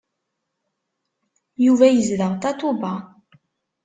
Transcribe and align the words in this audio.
Yuba 1.65 1.87
izdeɣ 1.89 2.31
Tatoeba! 2.41 2.93